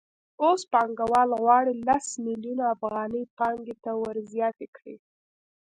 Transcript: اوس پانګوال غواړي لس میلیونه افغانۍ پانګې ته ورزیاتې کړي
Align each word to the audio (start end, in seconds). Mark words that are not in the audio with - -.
اوس 0.43 0.61
پانګوال 0.71 1.29
غواړي 1.41 1.73
لس 1.87 2.05
میلیونه 2.25 2.63
افغانۍ 2.75 3.23
پانګې 3.37 3.75
ته 3.83 3.91
ورزیاتې 4.03 4.67
کړي 4.75 4.95